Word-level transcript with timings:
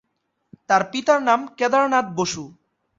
তার 0.69 0.81
পিতার 0.91 1.19
নাম 1.23 1.39
কেদারনাথ 1.57 2.07
বসু। 2.17 2.43